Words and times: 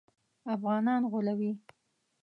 افغانان 0.55 1.01
غولوي. 1.11 1.51